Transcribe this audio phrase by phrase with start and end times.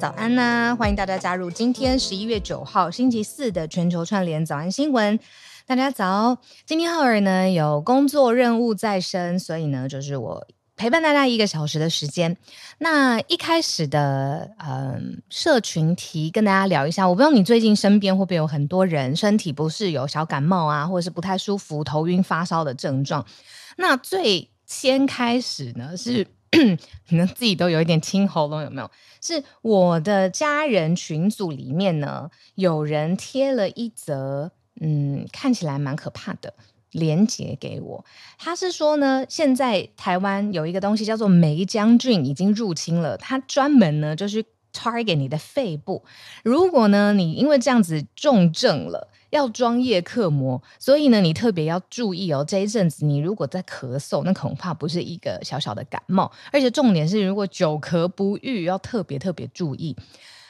[0.00, 5.20] 早安呐、欢迎大家加入今天十一月九号星期四的全球串联早安新闻。
[5.66, 12.34] 大家早，今天浩尔呢有工作任务在身，所以呢就是我陪伴大家一个小时的时间。
[12.78, 23.26] 那一开始的嗯社群题跟大家聊一下，我不知道你最近身边会不会有很多人身体不适，有小感冒啊，或者是不太舒服、头晕、发烧的症状。
[23.76, 26.26] 那最先开始呢是
[27.08, 28.90] 可能自己都有一点清喉咙，有没有？
[29.20, 34.52] 是我的家人群组里面呢有人贴了一则。
[34.82, 36.54] 嗯，看起来蛮可怕的。
[36.92, 38.04] 连接给我，
[38.36, 46.04] 他是说呢，现在台湾有一个东西叫做梅将军已经入侵了，他专门呢就是 target 你的肺部。
[46.42, 52.44] 如果呢你因为这样子重症了，要装叶克膜，所以呢你特别要注意哦。
[52.46, 59.96] 这一阵子你如果在咳嗽，那恐怕不是一个小小的感冒，而且重点是如果久咳不愈，要特别特别注意。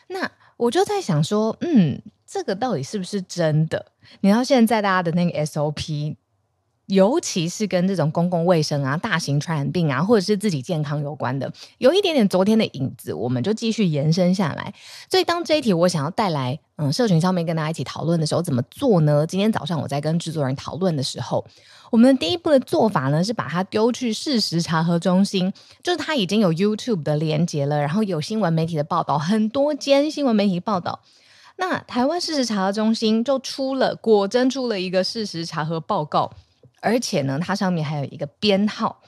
[0.09, 2.01] 那我就在想说，嗯。
[2.33, 3.87] 这个到底是不是真的？
[4.21, 6.15] 你知道现在大家的那个 SOP，
[6.91, 14.75] 尤其是跟这种公共卫生啊、大型传染病啊，或者是自己健康有关的，有一点点昨天的影子，我们就继续延伸下来。
[15.09, 19.25] 所以当这一题我想要带来，嗯，社群上面跟大家一起讨论的时候，怎么做呢？
[19.27, 21.47] 今天早上我在跟制作人讨论的时候，
[21.91, 25.53] 我们第一步的做法呢，是把它丢去事实查核中心，
[25.83, 31.01] 就是它已经有 YouTube 的连接了，然后有新闻媒体的报道，很多间新闻媒体报道。
[31.57, 36.33] 那台湾事实查核中心就出了，果真出了一个事实查核报告，
[36.81, 39.03] 而且呢，它上面还有一个编号。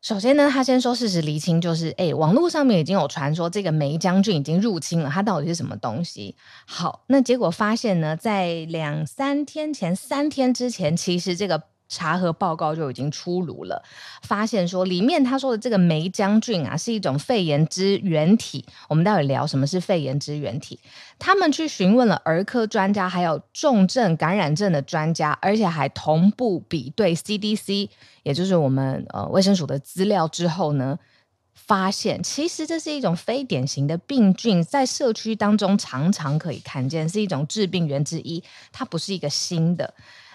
[0.00, 6.36] 首先呢，他先说事实厘清，就是诶，网络上面已经有传说这个梅将军已经入侵了，他到底是什么东西？
[6.66, 11.62] 好，那结果发现呢，在两三天前、三天之前，其实这个。
[11.88, 13.82] 查核报告就已经出炉了，
[14.22, 18.64] 发现说里面他说的这个梅浆菌啊，是一种肺炎支原体。
[18.88, 20.80] 我们待会聊什么是肺炎支原体。
[21.18, 27.88] 他们去询问了儿科专家，还有重症感染症的专家，而且还同步比对 CDC，
[28.22, 30.98] 也就是我们呃卫生署的资料之后呢，
[31.54, 39.94] 发现其实这是一种非典型的病菌，在社区当中常常可以看见，是一种致病源之一，它不是一个新的。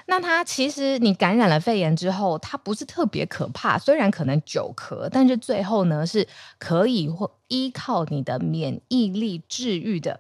[0.10, 6.28] 那它其实你感染了肺炎之后，它不是特别可怕，虽然可能久咳，但是最后呢是
[6.58, 10.20] 可以或依靠你的免疫力治愈的。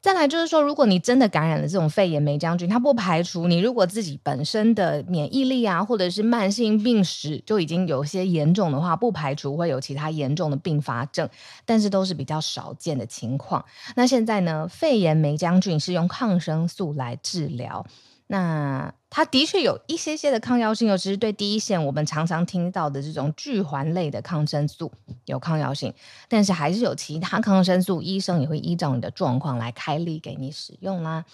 [0.00, 11.28] 再来就是说，如果你真的感染了这种肺炎霉将军，它不排除你如果自己本身的免疫力啊，或者是慢性病史就已经有些严重的话，不排除会有其他严重的并发症，
[11.64, 13.64] 但是都是比较少见的情况。
[13.96, 17.84] 那现在呢，肺炎霉将军是用抗生素来治疗。
[18.28, 24.92] 那它的确有一些些的抗药性，尤其是对第一线我们常常听到的这种聚环类的抗生素
[25.24, 25.92] 有抗药性，
[26.28, 31.24] 但是还是有其他抗生素，医生也会依照你的状况来开立给你使用啦。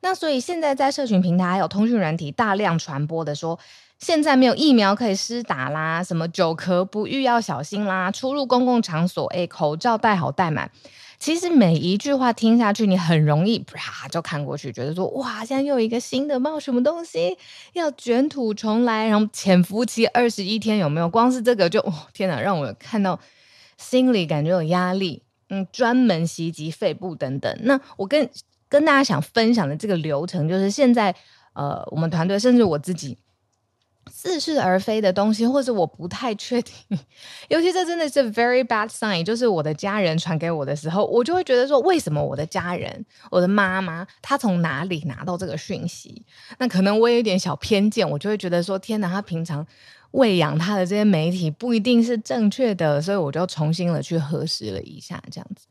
[0.00, 3.56] 那所以现在在社群平台还有通讯软体大量传播的说，
[4.00, 10.68] 现在没有疫苗可以施打啦，什么久咳不愈要小心啦，出入公共场所，诶，口罩戴好戴满。
[11.22, 17.38] 其实每一句话听下去，你很容易啪就看过去，觉得说哇，现在又有一个新的冒什么东西，
[17.74, 21.08] 要卷土重来，然后潜伏期二十一天有没有？
[21.08, 23.20] 光是这个就哦天哪，让我看到
[23.78, 25.22] 心里感觉有压力。
[25.48, 27.56] 嗯，专门袭击肺部等等。
[27.62, 28.28] 那我跟
[28.68, 31.14] 跟大家想分享的这个流程，就是现在
[31.52, 33.16] 呃，我们团队甚至我自己。
[34.10, 36.74] 似是而非的东西，或者我不太确定，
[37.48, 39.22] 尤其这真的是 very bad sign。
[39.24, 46.24] 就是我的家人传给我的时候，我就会觉得说，为什么我的家人，我的妈妈，她从哪里拿到这个讯息？
[46.58, 49.66] 那可能我有一点小偏见，我就会觉得说，天哪，她平常
[50.12, 55.66] 喂养她的这些媒体不一定是正确的，所以我就重新的去核实了一下，这样子。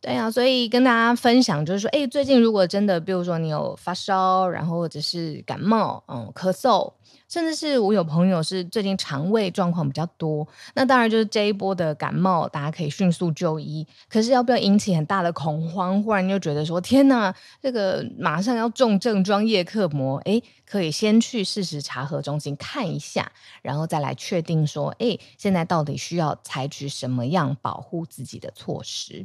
[0.00, 6.92] 对啊，所以跟大家分享就是说，哎，最近如果真的，比如说你有发烧，然后或者是感冒，嗯，咳嗽。
[7.28, 13.86] 甚至是我有朋友是最近肠胃状况比较多，那当然就是这一波的感冒，大家可以迅速就医。
[14.08, 16.02] 可是要不要引起很大的恐慌？
[16.02, 17.32] 忽然就觉得说天哪，
[17.62, 23.30] 这个马上要重症装夜克膜，哎，可以先去事实查核中心看一下，
[23.62, 29.24] 然后再来确定说，哎，现在到底需要采取什么样保护自己的措施。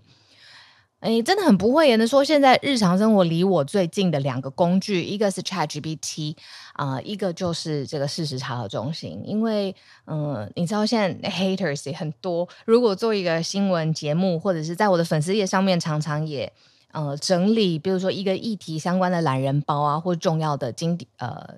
[1.05, 6.35] 哎，真的很不会言的说，现在日常生活离我最近的两个工具，一个是 ChatGPT
[6.73, 9.21] 啊、一个就是这个事实查核中心。
[9.23, 9.75] 因为，
[10.07, 12.49] 嗯、你知道现在 haters 也很多。
[12.65, 16.51] 如果做一个新闻节目，或者是在我的粉丝页上面，常常也
[16.91, 21.55] 呃整理，比如说一个议题相关的懒人包啊，或重要的经典呃。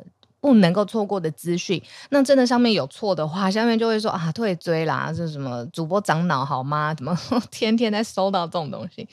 [0.47, 6.94] 不能够错过的资讯，那真的上面有错的话，下面就会说啊退追啦，这是什么主播长脑好吗？
[6.94, 7.13] 怎么
[7.51, 9.05] 天天在收到这种东西？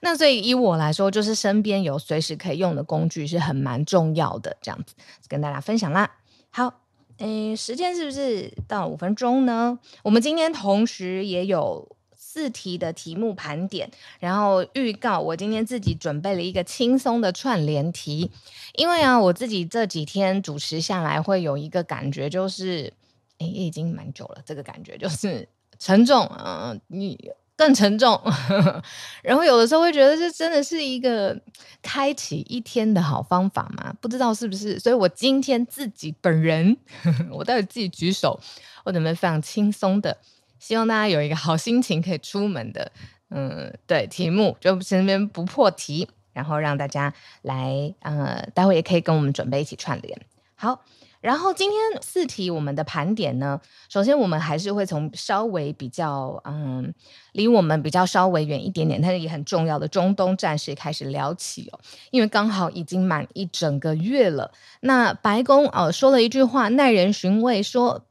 [0.00, 4.94] 那所以以我来说，就是身边有随时可以用的工具是很蛮重要的，这样子
[5.28, 6.10] 跟大家分享啦。
[6.48, 6.72] 好，
[7.18, 9.78] 诶，时间是不是到五分钟呢？
[10.02, 11.94] 我们今天同时也有。
[12.32, 13.90] 四题的题目盘点，
[14.20, 18.30] 然后预告我今天自己准备了一个轻松的串联题，
[18.76, 22.92] 因为啊，我自己这几天主持下来会有一个感觉，就是，
[23.38, 25.48] 哎，已经蛮久了，这个感觉就是
[25.80, 27.18] 沉重，嗯、你
[27.56, 28.22] 更沉重，
[29.24, 31.36] 然后有的时候会觉得这真的是一个
[31.82, 33.92] 开启一天的好方法嘛？
[34.00, 34.78] 不知道是不是？
[34.78, 36.76] 所以我今天自己本人，
[37.32, 38.38] 我待会自己举手，
[38.84, 40.16] 我准备非常轻松的。
[40.60, 42.92] 希望大家有一个好心情可以出门的，
[43.30, 47.12] 嗯，对，题目就身边不破题，然后让大家
[47.42, 50.20] 来，呃，待会也可以跟我们准备一起串联。
[50.54, 50.84] 好，
[51.22, 53.58] 然后今天四题我们的盘点呢，
[53.88, 56.92] 首先我们还是会从稍微比较，嗯，
[57.32, 61.80] 离我们比较稍微远一点点，但是也很重要的中东战事开始聊起哦，
[62.10, 64.52] 因为刚好已经满一整个月了。
[64.80, 68.04] 那白宫呃说了一句话，耐人寻味，说。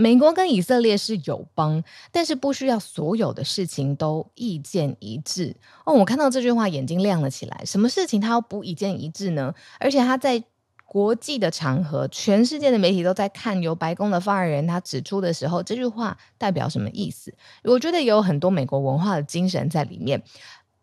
[0.00, 5.92] 美国跟以色列是友邦，但是不需要所有的事情都意见一致哦。
[5.92, 7.64] 我看到这句话，眼睛亮了起来。
[7.64, 9.52] 什么事情他要不意见一致呢？
[9.80, 10.44] 而且他在
[10.86, 17.34] 国际的场合，全世界的媒体都在看，由白宫的发言人他指出的时候，这句话代表什么意思？
[17.64, 20.22] 我觉得有很多美国文化的精神在里面。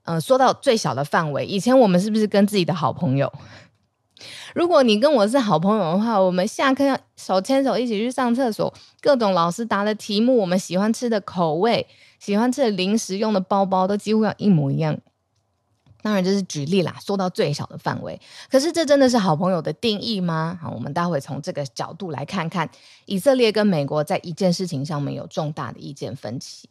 [0.08, 3.32] 嗯、呃，说到最小的范围，以前我们是不是跟自己的好朋友？
[4.54, 11.86] 如果你跟我是好朋友的话，我们下课要手牵手一起去上厕所，各种老师答的题目，我们喜欢吃的口味、
[12.20, 14.98] 喜欢吃的零食、用的包包，都几乎要一模一样。
[16.02, 18.22] 当然这是举例啦，说到最小的范围。
[18.50, 20.58] 可是这真的是好朋友的定义吗？
[20.62, 22.70] 好，我们待会从这个角度来看看，
[23.06, 26.70] 以色列跟美国在一件事情上面有重大的意见分歧。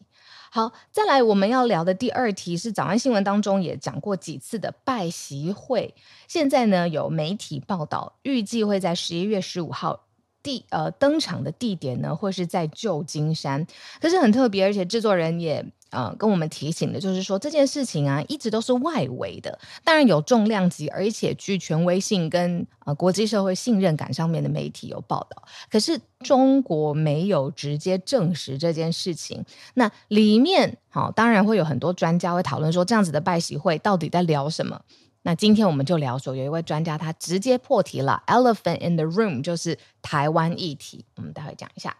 [0.55, 5.93] 好，再来我们要聊的第二题是早安新闻当中也讲过几次的拜习会。
[6.29, 10.05] 现在呢，有媒体报道，预计会在十一月十五号
[10.45, 13.67] 地呃登场的地点呢，会是在旧金山。
[14.01, 15.67] 可是很特别，而且制作人也。
[15.94, 29.44] 呃，跟我们提醒的就是说，这件事情啊，一直都是外围的，当然有重量级，而且具权威性跟呃国际社会信任感上面的媒体有报道，可是中国没有直接证实这件事情。
[29.75, 34.81] 那里面好，当然会有很多专家会讨论说，这样子的拜习会到底在聊什么？
[35.26, 41.97] 那今天我们就聊说，有一位专家他直接破题了，Elephant in the room 就是台湾议题，我们待会讲一下。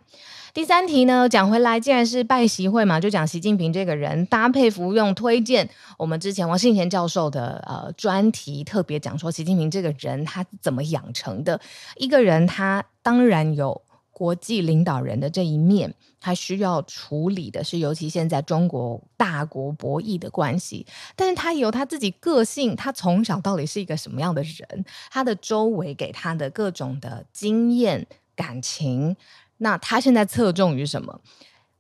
[0.55, 5.69] 第三题呢，讲回来，既然是拜习会嘛，就讲习近平这个人搭配服用推荐。
[5.99, 11.61] 我们之前王信贤教授的呃专题特别讲说，习近平这个人他怎么养成的？
[11.97, 13.83] 一个人他当然有。
[14.17, 20.87] 国际领导人的这一面，他需要处理的是，尤其现在中国大国博弈的关系。
[21.17, 24.85] 但是他有他自己个性，他从小到底是一个什么样的人？
[25.11, 29.17] 他的周围给他的各种的经验、感情，
[29.59, 31.21] 那他现在侧重于什么？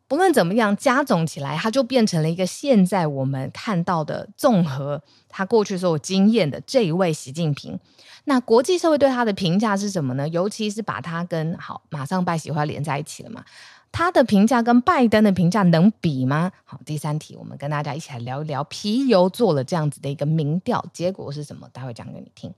[0.06, 7.78] 不论怎么样，加总起来，他就变成了一个现在我们看到的综合他过去所有经验的这一位习近平。
[8.24, 10.28] 那国际社会对他的评价是什么呢？
[10.28, 13.44] 尤其是把他跟好马上拜喜欢连在一起了嘛？
[13.90, 16.52] 他的评价跟拜登的评价能比吗？
[16.64, 18.62] 好，第三题，我们跟大家一起来聊一聊。
[18.64, 21.68] 皮尤做了这样子的一个民调，结果是什么？
[21.72, 22.52] 待会讲给你听。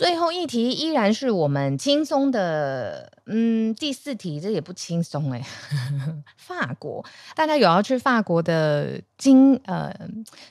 [0.00, 5.44] 最后一题依然是我们轻松的，嗯，第四题这也不轻松哎。
[6.38, 7.04] 法国，
[7.36, 9.94] 大家有要去法国的经呃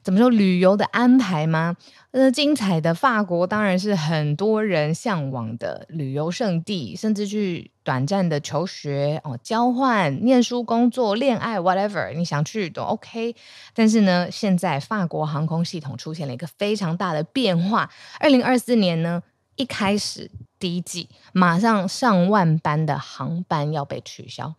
[0.04, 1.76] 怎么说旅游的安排吗？
[2.12, 13.36] 呃，精彩的法国当然是很多人向往的旅游胜地，甚至去短暂的求学哦、交换、念书、工作、恋爱，whatever 你想去都 OK。
[13.74, 17.90] 但是呢，现在法国航空系统出现了一个非常大的变化。
[18.20, 19.24] 二零二四年呢，
[19.60, 24.56] 一开始第一季马上上万班的航班要被取消。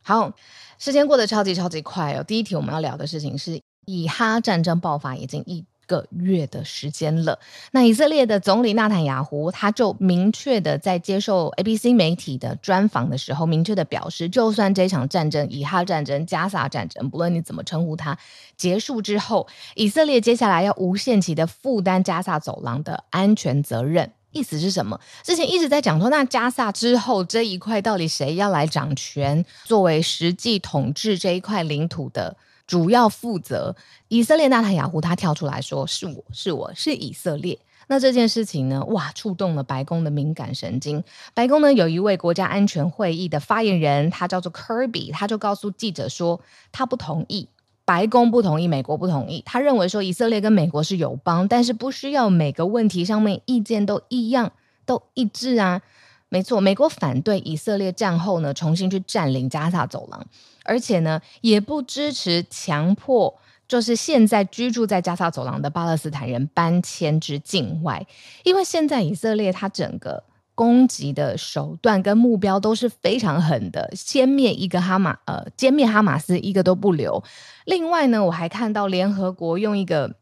[0.00, 0.32] 好，
[0.78, 2.22] 时间过得超级超级快哦。
[2.22, 7.40] 第一题我们要聊的事情是，以哈战争爆发已经一个月的时间了，
[7.72, 18.16] 那以色列的总理纳坦雅胡他就明确的在接受 ABC 媒体的专访的时候，明确的表示，就算这场战争，以哈战争、加萨战争，不论你怎么称呼它，
[18.56, 24.12] 结束之后，以色列接下来要无限期的负担加萨走廊的安全责任。
[24.34, 25.00] 意思是什么？
[25.22, 32.36] 之前一直在讲说，那加萨之后这一块到底谁要来掌权，作为实际统治这一块领土的？
[32.66, 33.76] 主要负责
[34.08, 41.04] 以色列纳坦雅胡，他跳出来说：“是我是我是以色列。”那这件事情呢，哇，触动了白宫的敏感神经。
[41.34, 46.40] 白宫呢，有一位国家安全会议的发言人，他叫做 Kirby，他就告诉记者说，
[46.72, 47.46] 他不同意，
[47.84, 49.42] 白宫不同意，美国不同意。
[49.44, 54.52] 他认为说，以色列跟美国是友邦，但是不需要每个问题上面意见都一样，
[54.86, 55.82] 都一致啊。
[56.30, 60.26] 没错，美国反对以色列战后呢，重新去占领加萨走廊。
[60.64, 63.32] 而且呢，也不支持强迫，
[63.68, 68.04] 就是现在居住在加萨走廊的巴勒斯坦人搬迁至境外，
[68.42, 77.22] 因为现在以色列它整个攻击的手段跟目标都是非常狠的，歼灭一个哈马，呃，歼灭哈马斯一个都不留。
[77.64, 80.14] 另外呢，我还看到联合国用一个，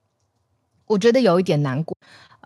[0.87, 1.97] 我觉得有一点难过，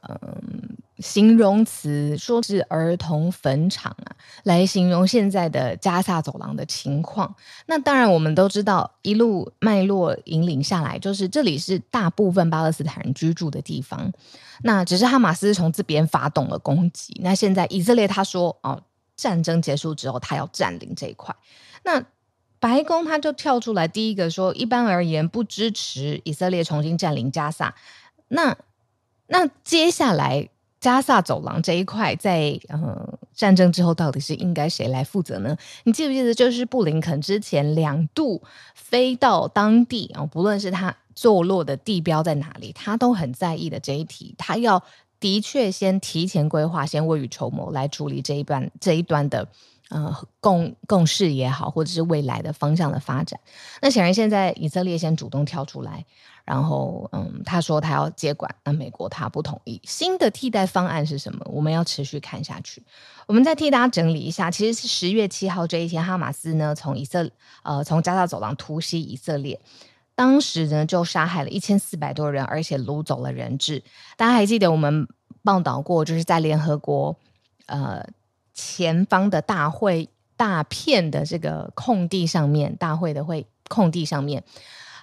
[0.08, 0.76] 嗯。
[0.98, 7.34] 形容词说是儿童坟场啊，来形容现在的加萨走廊的情况。
[7.66, 14.10] 那当然，我们都知道一路脉络引领下来，就是这里是大部分巴勒斯坦人居住的地方。
[14.62, 17.20] 那只是哈马斯从这边发动了攻击。
[17.22, 18.82] 那现在以色列他说哦，
[19.16, 21.36] 战争结束之后他要占领这一块。
[21.84, 22.02] 那
[22.58, 27.74] 白宫他就跳出来，第一个说，一般而言不支持以色列重新占领加萨。
[28.28, 28.56] 那
[29.26, 30.48] 那接下来。
[30.78, 35.56] 加萨走廊这一块，在呃战争之后，到底是应该谁来负责呢？
[35.84, 38.42] 你记不记得，就是布林肯之前两度
[38.74, 44.82] 飞到当地啊，不论是他坐落的地标在哪里，他都很在意的这一题，他要
[45.18, 49.48] 的确先提前规划，先未雨绸缪来处理这一段这一端的
[49.88, 53.40] 呃共共事也好，或者是未来的方向的发展。
[53.80, 56.04] 那显然现在以色列先主动跳出来。
[56.46, 59.80] 然后，嗯，他说他要接管，那美国他不同意。
[59.82, 61.44] 新的替代方案是什么？
[61.50, 62.80] 我们要持续看下去。
[63.26, 67.28] 我们再替大家整理一下，其实是十月七号这一天，哈马斯呢从以色
[67.64, 69.60] 呃从加沙走廊突袭以色列，
[70.14, 73.82] 当时呢就杀害了一千四百多人，而且掳走了人质。
[74.16, 75.08] 大家还记得我们
[75.42, 77.16] 报道过，就是在联合国
[77.66, 78.06] 呃
[78.54, 84.44] 前方的大会大片的这个空地上面，大会的会空地上面。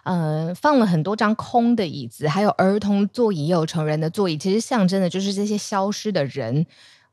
[0.03, 4.38] 呃，放了很多张空的椅子，还有儿童座椅，也有成人的座椅。
[4.38, 6.65] 其实象征的就是这些消失的人。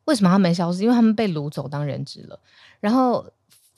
[0.07, 0.83] 为什么他们消失？
[0.83, 2.41] 因为他们被掳走当人质了。
[2.81, 3.31] 然后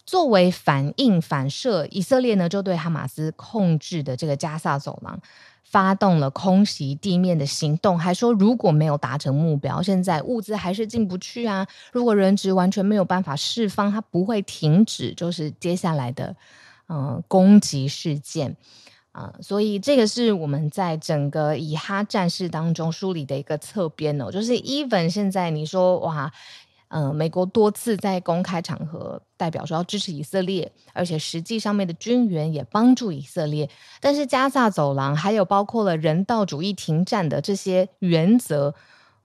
[0.06, 5.20] 作为反应反射，以色列呢就对哈马斯控制的这个加萨走廊
[5.62, 11.66] 发动了空袭地面的行动，还说如果没有达成目标，现在物资还是进不去啊。
[11.92, 16.34] 如果人质完全没有办法释放，他不会停止，就是接下来的
[16.88, 18.56] 嗯、攻击事件。
[19.12, 26.32] 啊，所以这个是我们在整个以哈战事当中梳理的一个侧边哦，就是 even 现在你说哇，
[26.88, 33.68] 呃，美国多次在公开场合代表说要支持以色列，而且实际上面的军援也帮助以色列，
[34.00, 38.74] 但是加萨走廊还有包括了人道主义停战的这些原则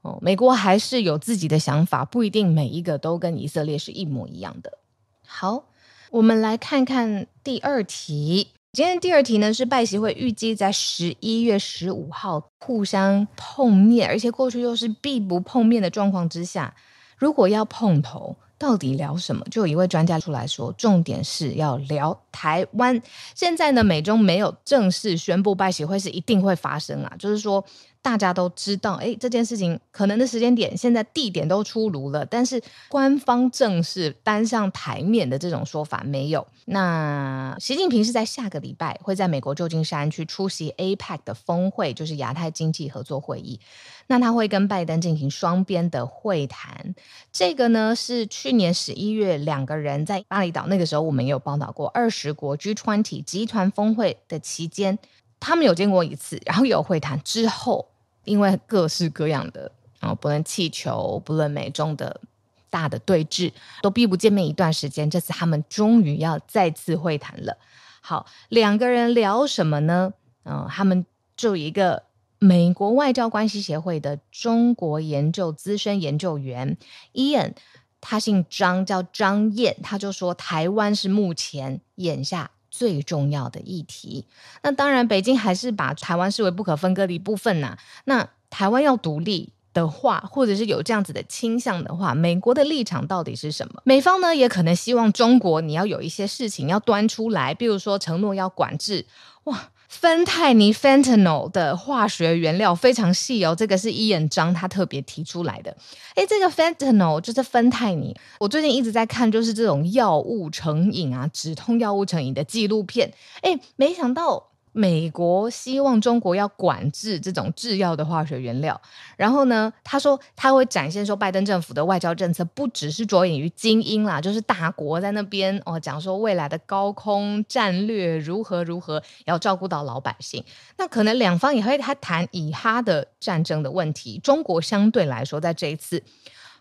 [0.01, 4.79] 哦，美国还是有自己的想法，不一定每一个都跟以色列是一模一样的。
[5.25, 5.63] 好，
[6.11, 8.49] 我们来看看第二题。
[8.77, 16.75] 今天第二题呢，是拜习会预计在十一月十五号互相碰面，而且过去又是必不碰面的状况之下，
[17.17, 19.43] 如果要碰头，到底聊什么？
[19.49, 23.01] 就有一位专家出来说，重点是要聊台湾。
[23.33, 27.65] 现在呢，美中没有正式宣布拜习会是一定会发生啊，就是说。
[28.07, 36.47] 大家都知道，哎，这件事情可能的时间点，现在地点都出炉了，但是官方正式搬上台面的这种说法没有。
[36.63, 43.59] 那习近平是在下个礼拜会在美国旧金山去出席 APEC 的峰会，就是亚太经济合作会议。
[44.07, 46.95] 那他会跟拜登进行双边的会谈。
[47.33, 54.97] 这个呢是去年十一月两个人在巴厘岛，那个时候我们也有报道过，二十国 G20 集团峰会的期间，
[55.41, 57.89] 他们有见过一次，然后有会谈之后。
[58.27, 62.21] 因为各式各样的啊，不论气球，不论美中的
[62.69, 65.09] 大的对峙，都避不见面一段时间。
[65.09, 67.57] 这次他们终于要再次会谈了。
[68.01, 70.13] 好，两个人聊什么呢？
[70.43, 71.05] 嗯、他们
[71.35, 72.03] 就一个
[72.39, 76.77] 美国外交关系协会的中国研究资深研究员
[77.13, 77.53] Ian，
[77.99, 84.25] 他姓张，叫张燕，他就说台湾是目前眼下最重要的议题。
[84.61, 89.53] 那当然，北京还是把台湾视为不可分割的一部分呐、那台湾要独立。
[89.73, 93.79] 的话，或者是有这样子的倾向的话，美国的立场到底是什么？
[93.85, 99.05] 美方呢也可能希望中国你要有一些事情要端出来，比如说承诺要管制
[99.43, 105.75] 哇，芬太尼 （fentanyl） 的化学原料非常细哦，这个是伊恩章他特别提出来的。
[106.15, 113.13] 诶，这个 fentanyl 就是芬太尼，我最近一直在看就是这种药物成瘾啊，止痛药物成瘾的纪录片。
[113.41, 114.49] 诶，没想到。
[114.77, 118.79] 美国希望中国要管制这种制药的化学原料，
[119.17, 130.43] 然后呢，他说他会展现说，拜登政府的外交政策不只是着眼于精英啦，就是大国在那边哦，讲说未来的高空战略如何如何，要照顾到老百姓。
[130.77, 134.19] 那可能两方也会还谈以哈的战争的问题。
[134.19, 136.03] 中国相对来说，在这一次。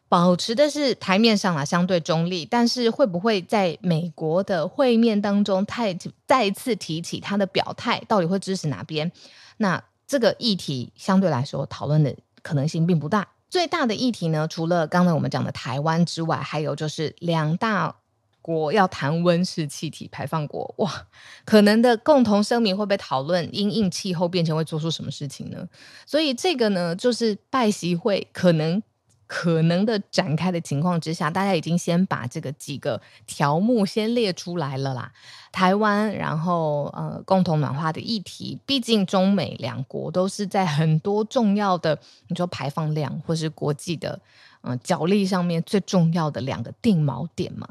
[0.08, 5.92] 保持的是台面上啊，相对中立，但是会不会在美国的会面当中，太
[6.26, 9.10] 再次提起他的表态，到底会支持哪边？
[9.56, 13.26] 那这个议题相对来说讨论的可能性并不大。
[13.50, 17.96] 最大的议题呢，除了刚才我们讲的台湾之外，还有就是两大
[18.40, 21.06] 国要谈温室气体排放国，哇，
[21.44, 25.66] 可能的共同声明会被讨论，因应气候变迁会做出什么事情呢？
[26.06, 28.80] 所以这个呢，就是拜习会可能。
[29.26, 35.12] 可能的展开的情况之下，大家已经先把这个几个条目先列出来了啦。
[35.52, 44.20] 台湾，然后呃，共同暖化的议题，毕竟中美两国都是在很多重要的，你说排放量或是国际的
[44.62, 47.68] 嗯、角力上面最重要的两个定锚点嘛，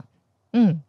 [0.53, 0.81] 嗯。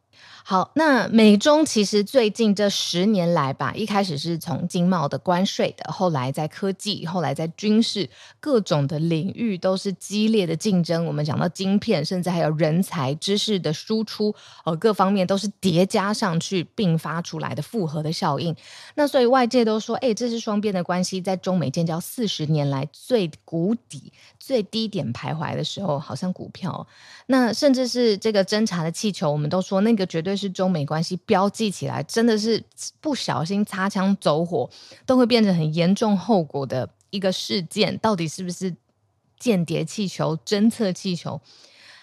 [0.49, 11.05] 好，那美中其实最近这十年来吧，一开始是从经贸的关税的，后来在科技，后来在军事，各种的领域都是激烈的竞争。
[11.05, 14.33] 我们讲到晶片，甚至还有人才、知识的输出，
[14.65, 18.55] 呃，各方面都是叠加上去并发出来的复合的效应。
[18.95, 26.87] 那所以外界都说，哎，这是双边的关系，在中美建交四十年来最谷底、最低点徘徊的时候，好像股票。
[27.27, 30.36] 那甚至是这个侦察的气球，我们都说那个绝对。
[30.37, 32.63] 是中美关系标记起来，真的是
[33.01, 34.69] 不小心擦枪走火，
[35.07, 37.97] 都会变成很严重后果的一个事件。
[37.99, 38.75] 到底是不是
[39.39, 41.41] 间谍气球、侦测气球？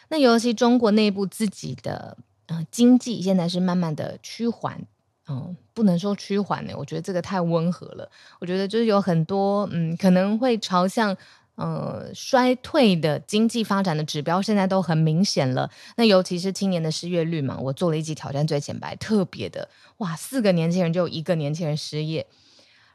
[0.09, 2.17] 那尤其中国内部自己的
[2.47, 4.81] 呃经济现在是慢慢的趋缓，
[5.27, 8.09] 嗯、不能说趋缓呢，我觉得这个太温和了。
[8.39, 11.15] 我觉得就是有很多嗯，可能会朝向。
[11.55, 15.69] 呃，衰退的经济发展的指标现在都很明显了。
[15.97, 22.25] 那尤其是青年的失业率嘛，我做了一集挑战最浅白，特别的哇，四个年轻人就一个年轻人失业，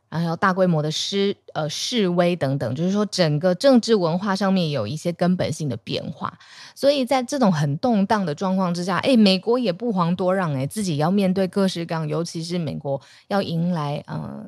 [0.09, 6.37] 然后大规模的示呃示威等等，就是说整个政治文化上面有一些根本性的变化。
[6.75, 14.47] 所以在这种很动荡的状况之下，哎，美国也不遑多让，哎，自己要面对各式各样，尤其是美国要迎来呃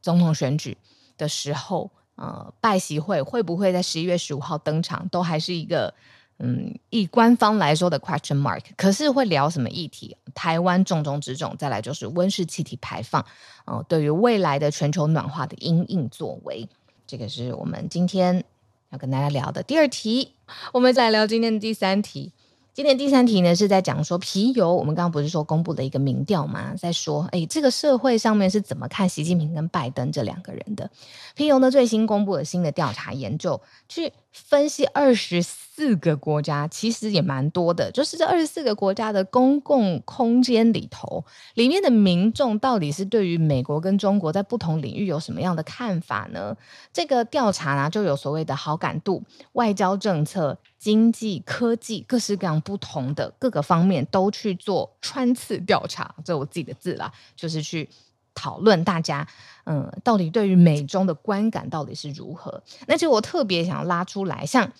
[0.00, 0.78] 总统选举
[1.18, 1.90] 的时候。
[2.20, 5.92] 呃，拜习会会不会在十一月十五号登场，都还是一个
[6.38, 8.60] 嗯，以官方来说的 question mark。
[8.76, 10.14] 可是会聊什么议题？
[10.34, 13.24] 台湾重中之重，再来就是温室气体排放。
[13.64, 16.68] 啊、对于未来的全球暖化的因应作为，
[17.06, 18.44] 这个是我们今天
[18.90, 20.34] 要跟大家聊的第二题。
[20.74, 22.32] 我们再来聊今天的第三题。
[22.72, 26.72] 今天第三题呢，是在讲说皮尤，我们刚刚不是说公布了一个民调吗？
[26.78, 30.88] 在说，哎，这个社会上面是怎么看习近平跟拜登这两个人的？
[31.34, 37.90] 皮尤呢，最新公布了新的调查研究，去分析二十四个国家，其实也蛮多的。
[37.90, 46.56] 就是这二十四个国家的公共空间里头，里面的民众到底是对于美国跟中国在不同领域有什么样的看法呢？
[46.92, 56.14] 这个调查呢，就有所谓的好感度、外交政策、经济、科技，各式各样不同的各个方面都去做穿刺调查。
[56.24, 57.88] 这我自己的字啦，就是去。
[58.34, 59.26] 讨论大家，
[59.64, 62.62] 嗯，到底对于美中的观感到底是如何？
[62.86, 64.72] 那就我特别想拉出来，像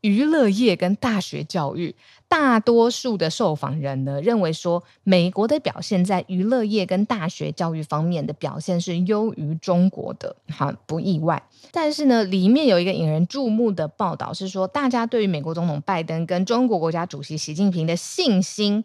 [0.00, 1.94] 娱乐业跟大学教育，
[2.26, 11.40] 大多数的受访人呢认为说，美国的表现在娱乐业跟大学教育方面的表现是优于中国的，好，不意外。
[11.70, 18.84] 但是呢，里面有一个引人注目的报道是说，大家对于美国总统拜登跟中国国家主席习近平的信心。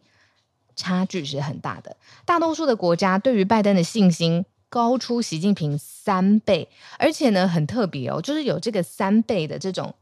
[0.77, 9.95] 差距是很大的，大多数的国家对于拜登的信心高出习近平三倍，而且呢很特别哦，就是有这个三倍的这种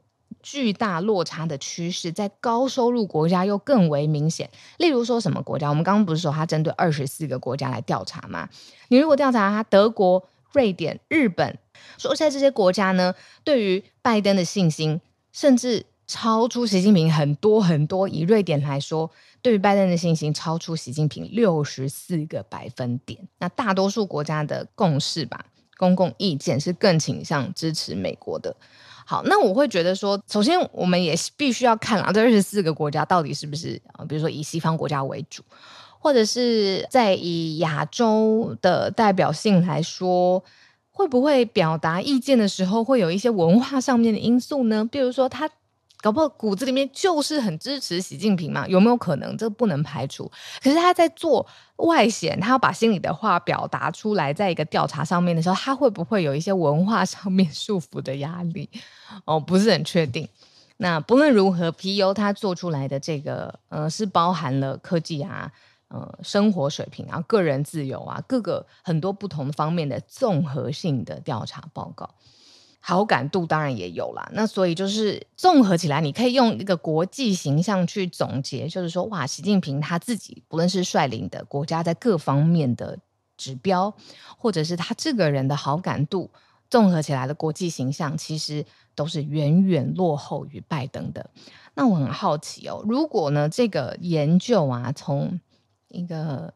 [0.44, 4.50] 巨大落差的趋势，在高收入国家又更为明显。
[4.78, 5.70] 例如说什么国家？
[5.70, 8.50] 我们刚刚不是说他针对二十四个国家来调查吗？
[8.90, 11.58] 你如果调查他德国、瑞典、日本，
[11.98, 15.00] 说在这些国家呢，对于拜登的信心
[15.32, 18.10] 甚至超出习近平很多很多。
[18.10, 19.10] 以瑞典来说。
[19.46, 25.46] 对于拜登的信心超出习近平六十四个百分点，那大多数国家的共识吧，
[25.78, 28.56] 公共意见是更倾向支持美国的。
[29.06, 35.44] 好，那我会觉得说，首先我们也必须要看啊，这二十四个国家到底是不是啊，比如说以西方国家为主，
[36.00, 40.44] 或者是在以亚洲的代表性来说，
[40.90, 44.90] 会不会表达意见的时候会有一些文化上面的因素呢？
[44.92, 45.48] 比如说他。
[46.06, 48.68] 搞不好骨子里面就是很支持习近平嘛？
[48.68, 49.36] 有没有可能？
[49.36, 50.32] 这不能排除。
[50.62, 51.44] 可是他在做
[51.78, 58.70] 外显，他要把心里的话表达出来，在一个调查上面的时候，他会不会有一些文化上面束缚的压力？
[59.26, 60.30] 哦，不是很确定。
[60.78, 65.52] 那不论如何，P U 他做出来的这个，呃，是包含了科技啊，
[65.88, 72.08] 呃，生活水平啊，个人自由啊，各个很多不同方面的综合性的调查报告。
[72.88, 83.00] 好感度当然也有啦，那所以就是综合起来，你可以用一个国际形象去总结，就是说，哇，习近平他自己不论是率领的国家在各方面的
[83.38, 83.92] 指标，
[84.38, 86.30] 或者是他这个人的好感度，
[86.70, 91.28] 综合起来的国际形象，其实都是远远落后于拜登的。
[91.74, 95.40] 那我很好奇哦，如果呢这个研究啊，从
[95.88, 96.54] 一个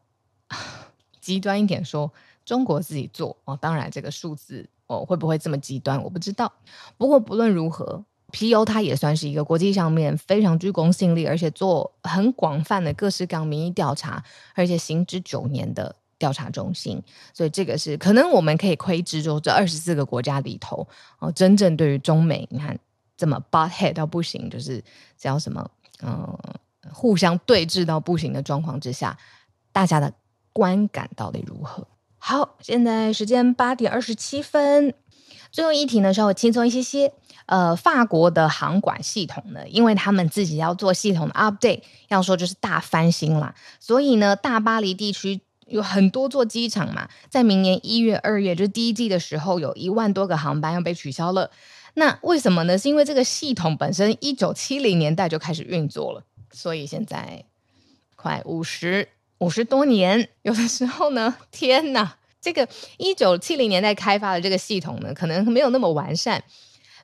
[1.20, 2.12] 极端一点说，
[2.44, 4.68] 中国自己做哦，当然这个数字。
[4.90, 6.02] 哦，会不会这么极端？
[6.02, 6.52] 我不知道。
[6.98, 14.20] 不过不论如何，PEO 它也算是一个国际上面非常具公信力，而且做很广泛的各式各样民意调查，
[14.56, 17.00] 而且行之九年的调查中心。
[17.32, 20.84] 所以这个是可能我们可以窥知，就这二十四个国家里头，
[21.20, 22.76] 哦，真正对于中美，你看
[23.16, 24.82] 这么 but head 到不行，就是
[25.16, 25.70] 叫什么，
[26.02, 26.36] 嗯、
[26.92, 29.16] 互相对峙到不行的状况之下，
[29.70, 30.12] 大家的
[30.52, 31.86] 观感到底如何？
[32.22, 34.94] 好，现在时间八点二十七分。
[35.50, 37.12] 最后一题呢，稍微轻松一些些。
[37.46, 43.56] 呃，法国的航管系统呢，因为他们自己要做系统的 update，要说就是大翻新啦。
[43.80, 51.50] 所以呢，大巴黎地区有很多座机场嘛，在明年一月、二月，就是第一季的时候，有一万多个航班要被取消了。
[51.94, 52.78] 那为什么呢？
[52.78, 57.46] 是因为这个系统本身一九七零年代就开始运作了，所以现在
[58.14, 59.08] 快五十。
[59.40, 66.42] 五十多年， 有的时候呢， 天哪，这个一九七零年代开发的这个系统呢，可能没有那么完善。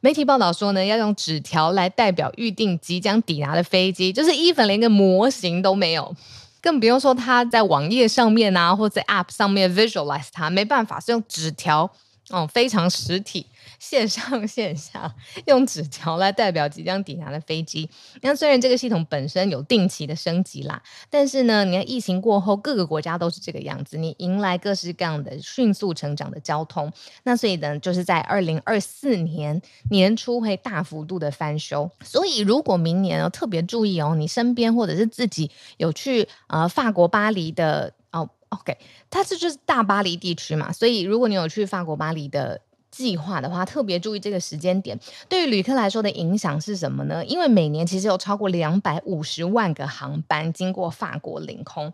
[0.01, 6.14] 媒体报道说呢，要用纸条来代表预定即将抵达的飞机，就是 even 连个模型都没有，
[6.61, 11.90] 更不用说它在网页上面啊，或者 App 上面 visualize 它，没办法，是用纸条，
[12.29, 13.46] 哦，非常实体。
[13.88, 15.14] 线上线下
[15.46, 17.88] 用纸条来代表即将抵达的飞机。
[18.20, 26.92] 那虽然这个系统本身有定期的升级啦，但是呢，你看疫情过后，各个国家都是这个样子，你迎来各式各样的迅速成长的交通。
[27.22, 31.88] 那所以呢，就是在二零二四年年初会大幅度的翻修。
[32.03, 38.77] 所以如果明年哦特别注意哦，你身边或者是自己有去呃法国巴黎的哦，OK，
[39.09, 42.61] 它这就是大巴黎地区嘛，所以如果你有去法国巴黎的。
[42.96, 47.22] 计划的话，特别注意这个时间点，对于旅客来说的影响是什么呢？
[47.26, 51.92] 因为每年其实有超过两百五十万个航班经过法国领空，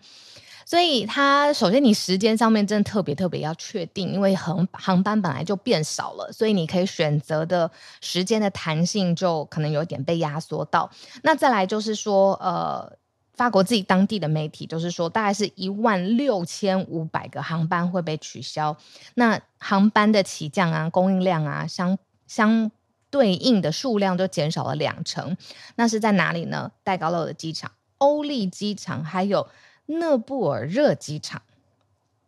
[0.64, 7.68] 所以它首先你时间上面真的特别特别要确定，因为航航班本来就变少了，所以你可以选择的
[8.00, 10.88] 时间的弹性就可能有点被压缩到。
[11.24, 13.01] 那再来就是说，呃。
[13.42, 18.76] 法国自己当地的媒体就是说，大概是一万六千五百个航班会被取消，
[19.14, 22.70] 那航班的起降啊、供应量啊，相相
[23.10, 25.36] 对应的数量就减少了两成。
[25.74, 26.70] 那是在哪里呢？
[26.84, 29.48] 戴高乐的机场、欧力机场，还有
[29.86, 31.42] 讷布尔热机场。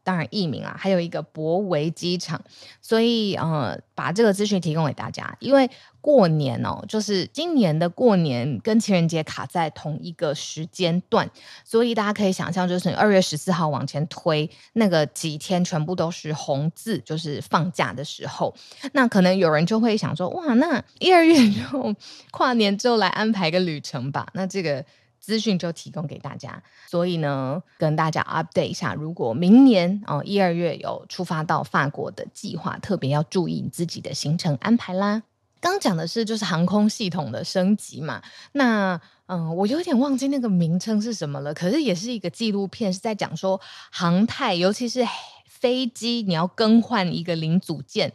[0.05, 2.41] 当然，译名啊，还有一个博维机场，
[2.83, 5.35] 所以呃，把这个资讯提供给大家。
[5.41, 5.69] 因为
[6.03, 11.29] 过年哦，就是今年的过年跟情人节卡在同一个时间段，
[11.65, 18.55] 所以大家可以想象，就是二月十四号往前推那个几天，全部都是红字，就是放假的时候。
[18.93, 21.97] 那可能有人就会想说，哇，那一二月就
[22.31, 24.29] 跨年之后来安排个旅程吧？
[24.35, 24.85] 那这个。
[25.25, 35.23] 资讯就提供给大家，所以呢，跟大家 update 一下，如果明年哦一二月有出发到法国的计划，特别要注意自己的行程安排啦。
[35.61, 43.59] 刚讲的是就是航空系统的升级嘛，那嗯，我有点忘记那个名称是什么了，可是也是一个纪录片，是在讲说
[43.91, 45.07] 航太，尤其是。
[45.47, 48.13] 飞机你要更换一个零组件，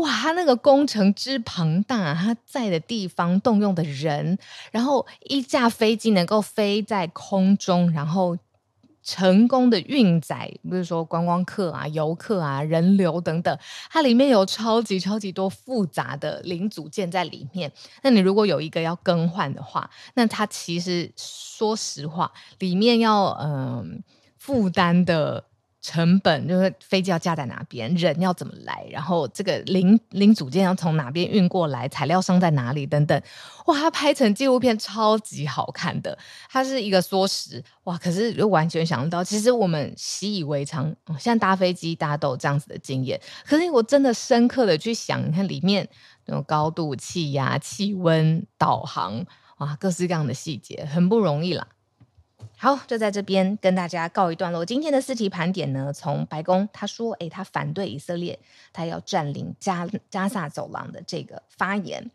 [0.00, 4.38] 哇，它那个工程之庞大，它在的地方动用的人，
[4.70, 8.36] 然后一架飞机能够飞在空中，然后。
[9.02, 13.58] 成功的运载，比如说观光客啊、游客啊、人流等等，
[13.90, 17.72] 它里面有超级超级多复杂的零组件在里面。
[18.02, 24.04] 那你如果有一个要更换的话，那它其实说实话，里面要嗯
[24.36, 25.44] 负担的。
[25.82, 33.22] 成本就是飞机要架在哪边，人要怎么来，然后这个零零组件要从哪边运过来，材料商在哪里等等。
[33.66, 36.18] 哇，它拍成纪录片超级好看的，
[36.50, 40.84] 它是一个缩时哇，可是又完全想不到，其实我们习以为常，
[41.18, 45.88] 现在搭飞机大家都有这样子的经验，可是我真的深刻的去想，你看里面
[46.26, 49.24] 那种高度、气压、气温、导航，
[49.58, 51.66] 哇，各式各样的细节，很不容易啦。
[52.56, 54.64] 好，就在这边跟大家告一段落。
[54.64, 58.38] 今天的四题盘点呢，从白宫他说，诶，他反对以色列，
[58.72, 62.10] 他要占领加加萨走廊的这个发言，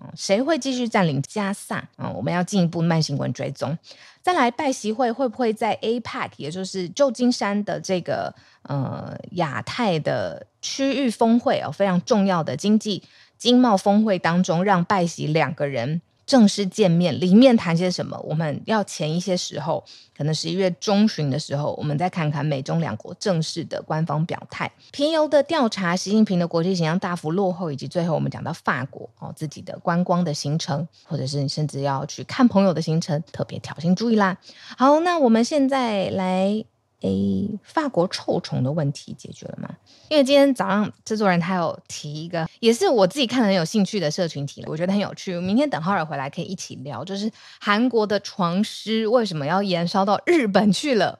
[0.00, 1.88] 嗯，谁会继续占领加萨？
[1.98, 3.76] 嗯，我们要进一步慢新闻追踪。
[4.22, 13.02] 再来，拜习会会不会在 APEC，也就是旧金山的这个呃亚太的区域峰会哦，非常重要的经济
[13.38, 16.02] 经贸峰会当中，让拜习两个人。
[16.30, 18.16] 正式见面，里面谈些什么？
[18.20, 19.82] 我们要前一些时候，
[20.16, 24.70] 可能十一月中旬的时候，我们再看看美中两国正式的官方表态。
[24.92, 34.38] 皮尤的调查，习近平的国际形象大幅落后，以及最后我们讲到法国哦自己的观光的行程，或者是你甚至要去看朋友的行程，特别挑衅注意啦。
[34.78, 36.64] 好，那我们现在来。
[37.00, 39.68] 诶，法国臭虫的问题解决了吗？
[40.08, 45.38] 因为今天早上制作人他有提一个，也是我自己看很有兴趣的社群题，我觉得很有趣。
[45.40, 51.18] 明天等浩尔回来可以一起聊，就是韩国的床虱为什么要延烧到日本去了？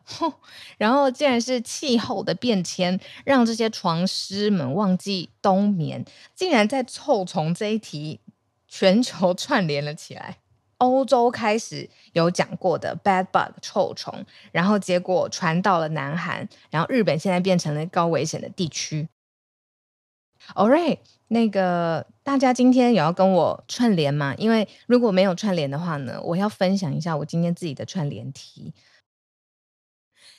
[0.77, 8.21] 然后竟然是气候的变迁让这些床虱们忘记冬眠，竟然在臭虫这一题
[8.69, 10.37] 全球串联了起来。
[10.81, 19.09] 欧洲开始有讲过的 bad bug 臭虫，然后结果传到了南韩，然后日本现在变成了高危险的地区。
[20.55, 24.35] All right，那个大家今天有要跟我串联吗？
[24.39, 28.73] 因为如果没有串联的话呢，我要分享一下我今天自己的串联题。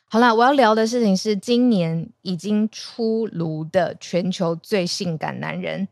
[0.10, 5.88] 好啦，我要聊的事情是今年已经出炉的全球最性感男人。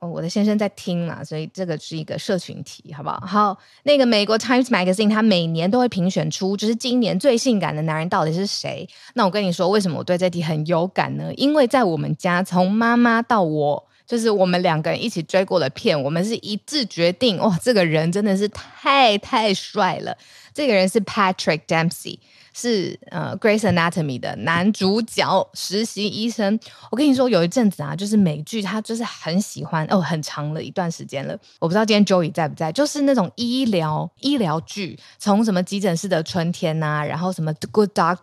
[0.00, 3.20] 哦，我的先生在听嘛，所以这个是一个社群题，好不好？
[3.26, 8.88] 好，那个美国 Times Magazine 它每年都会评选出，就是今年最性感的男人到底是谁？
[9.12, 11.30] 那我跟你说，为什么我对这题很有感呢？
[11.36, 20.16] 因为在我们家，从妈妈到我，就是我们两个人一起追过的片，我们是一致决定，哇，这个人真的是太太帅了。
[20.54, 22.18] 这个人是 Patrick Dempsey。
[22.52, 26.58] 是呃，《Grey's Anatomy》的男主角实习医生。
[26.90, 31.38] 我跟你说，有一阵子啊，就是美剧，他就是很喜欢哦，很长了一段时间了。
[31.58, 38.18] 我不知道今天 Joey 在不在，就是那种医疗医疗剧，从什么急诊室的春天呐、然后什么《Good Doctor》，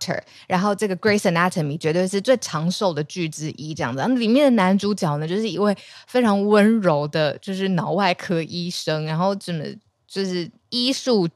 [0.47, 3.99] 然后这个《Grey's Anatomy》绝对是最长寿的剧之一，这样子。
[3.99, 5.75] 然后里面的男主角呢，就是一位
[6.07, 9.63] 非常温柔的，就是脑外科医生，然后怎么
[10.07, 11.27] 就是医术。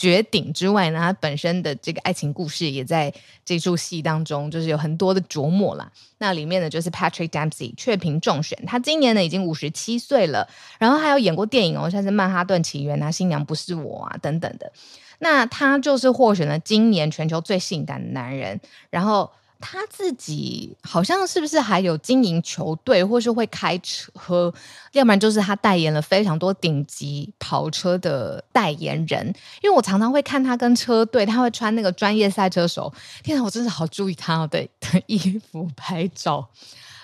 [0.00, 3.12] 绝顶之外呢，他本身的这个爱情故事也在
[3.44, 5.92] 这出戏当中，就是有很多的琢磨啦。
[6.16, 14.72] 那里面呢，就是 Patrick Dempsey 雀屏中选，他今年呢已经五十七岁了，然后还有演过电影哦，像是《曼哈顿奇缘》啊，《新娘不是我》啊等等的。
[15.18, 18.58] 那他就是获选了今年全球最性感的男人，
[18.88, 19.30] 然后。
[19.60, 24.52] 他自己好像是不是还有经营球队，或是会开车，
[24.92, 29.26] 要不然就是他代言了非常多顶级跑车的代言人。
[29.62, 32.92] 因为我常常会看他跟车队，他会穿那个专业赛车手，
[33.22, 36.48] 天哪，我真的好注意他的的衣服拍照。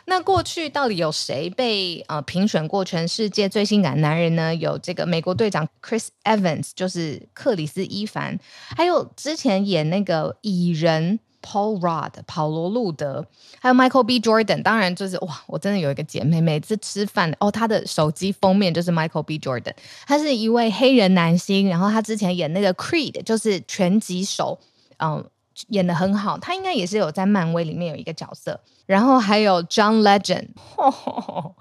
[0.09, 4.55] 那过去到底有谁被呃评选过全世界最性感男人呢？
[4.55, 8.39] 有这个美国队长 Chris Evans，就是克里斯·伊凡，
[8.77, 11.19] 还有之前演那个蚁人。
[11.47, 13.25] Paul Rudd、保罗·路德，
[13.61, 14.19] 还有 Michael B.
[14.19, 19.39] Jordan，当然就是哇，我真的有一个姐妹，每次吃饭哦，她的手机封面就是 Michael B.
[19.39, 19.75] Jordan，
[20.09, 24.59] 他是一位黑人男星，然后他之前演那个 Creed，就是拳击手，
[24.99, 25.25] 嗯，
[25.69, 30.49] 演得很好，他应该也是有在漫威里面有一个角色，然后还有 John Legend。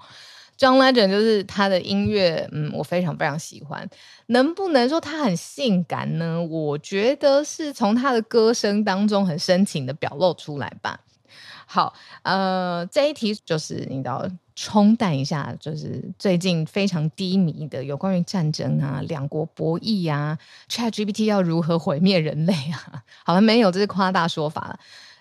[0.58, 3.88] John Legend 就是他的音乐，嗯，我非常非常喜欢。
[4.26, 6.42] 能不能说他很性感呢？
[6.42, 11.00] 我觉得是从他的歌声当中很深情的表露出来吧。
[11.66, 11.92] 好，
[12.22, 20.38] 呃，这一题就是你知道冲淡一下，就是最近非常低迷的有关于战争啊、两国博弈啊、
[20.70, 23.02] ChatGPT 要如何毁灭人类啊？
[23.26, 24.78] 好了没有，这是夸大说法了。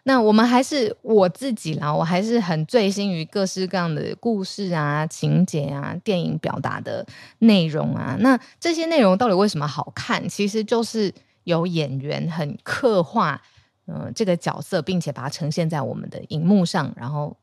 [0.07, 7.03] 那我们还是我自己啦，我还是很醉心于各式各样的故事啊、情节啊、电影表达的
[7.39, 8.15] 内容啊。
[8.19, 10.29] 那这些内容到底为什么好看？
[10.29, 11.11] 其实就是
[11.45, 13.41] 有演员很刻画，
[13.87, 17.35] 嗯、呃，这个角色，并且把它呈现在我们的荧幕上，然后，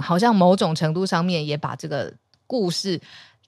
[0.00, 2.12] 好像某种程度上面也把这个
[2.48, 3.00] 故事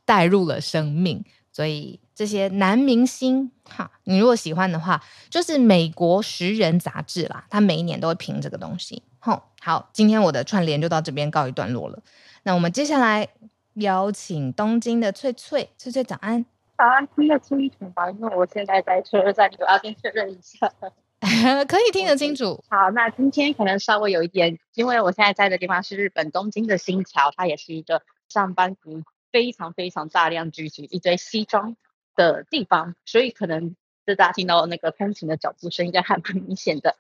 [0.05, 1.25] 带入了生命。
[1.59, 9.03] 所以这些男明星哈，你如果喜欢的话，就是美国时人杂志啦，他每一年都会评这个东西。
[9.19, 12.01] 哼，好，今天我的串联就到这边告一段落了。
[12.45, 13.27] 那我们接下来
[13.75, 16.47] 邀请东京的翠翠，翠翠早安。
[16.77, 18.09] 早安，听得清楚吗？
[18.09, 20.73] 因为我现在在车站，我要先确认一下。
[21.67, 22.63] 可以听得清楚。
[22.71, 29.03] 好，那今天可能稍微有一点，因为我现在在的地方是日本东京的新桥，它也是一个上班族。
[29.33, 31.77] 非常非常大量聚集一堆西装
[32.15, 36.97] 的地方，所以可能这大家听到那个通勤的脚步声应该还蛮明显的。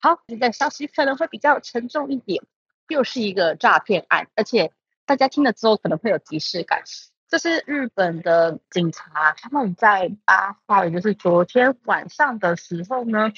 [0.00, 2.42] 好，现在消息可能会比较沉重一点，
[2.88, 4.72] 又是一个诈骗案，而且
[5.04, 6.82] 大家听了之后可能会有即视感。
[7.28, 13.32] 这是日本的警察，他们在八号，也就是昨天晚上的时候呢，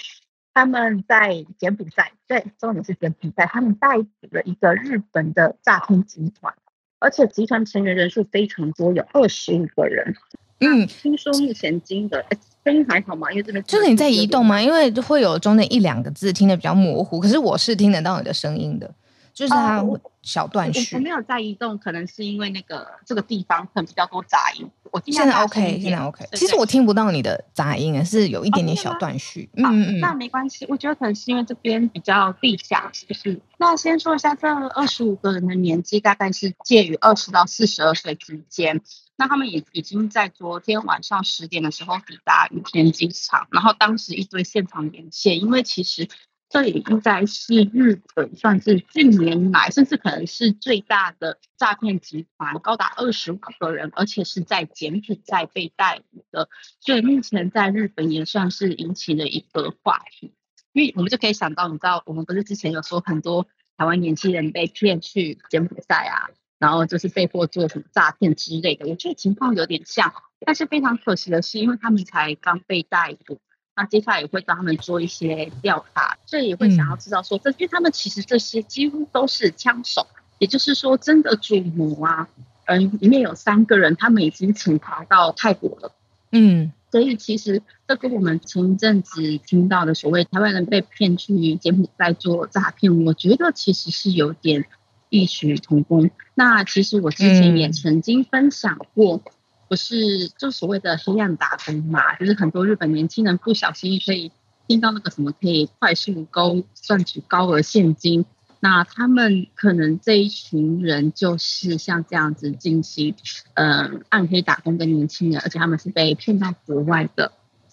[0.52, 6.54] 他们在柬埔寨，对，重点是柬埔寨，他们逮捕了一个日本的诈骗集团。
[6.98, 10.14] 而且集团成员人数非常多，有二十五个人。
[10.60, 12.24] 嗯，听说目前金的
[12.64, 13.30] 声音还好吗？
[13.30, 14.60] 因为这边就是你在移动吗？
[14.60, 18.92] 因为会有中间一两个字听得比较模糊，可是我是听得到你的声音的，
[19.38, 19.84] 就是它
[20.20, 20.96] 小断续。
[20.96, 24.68] 我，我没有在移动，可能是因为那个这个地方可能比较多杂音。
[24.90, 26.26] 我现在 OK，现在 OK。
[26.32, 29.48] 其实我听不到你的杂音，是有一点点小断续。
[29.52, 30.66] 嗯嗯嗯，那没关系。
[30.68, 33.40] 我觉得可能是因为这边比较地下，是不是？
[33.58, 38.80] 那先说一下，这二十五个人的年纪大概是介于二十到四十二岁之间。
[39.16, 46.08] 那他们也已经在昨天晚上十点的时候抵达羽田机场，然后当时一堆现场连线，因为其实。
[46.48, 56.48] 这里应该是日本算是近年来，甚至可能是最大的诈骗集团，高达二十五个人，而且是在柬埔寨被逮捕的，
[56.80, 60.32] 所以目前在日本也算是引起了一个话题。
[60.72, 70.14] 因为我们就可以想到，你知道，我们不是之前有说很多台湾年轻人被骗去柬埔寨啊，然后就是被迫做什么诈骗之类的，我觉得情况有点像，
[70.46, 73.38] 但是非常可惜的是，因为他们才刚被逮捕。
[73.78, 80.04] 那接下来也会帮他们做一些调查，所以也会想要知道说，这因为他们其实这些几乎都是枪手，
[80.40, 82.28] 也就是说真的主谋啊，
[82.64, 85.92] 嗯，里面有三个人，他们已经潜逃到泰国了，
[86.32, 94.64] 嗯，所以其实这跟我们前一阵子听到的所谓台湾人被骗去柬埔寨做诈骗，我觉得其实是有点
[95.08, 96.10] 异曲同工。
[96.34, 99.22] 那其实我之前也曾经分享过。
[99.68, 104.32] 不是，就所谓的黑暗打工嘛，就是很多日本年轻人不小心可以
[104.66, 108.24] 听到那个什么可以快速高赚取高额现金，
[108.60, 113.14] 那他们可能这一群人就是像这样子进行
[113.52, 117.32] 呃暗黑打工的年轻人，而且他们是被骗到国外的。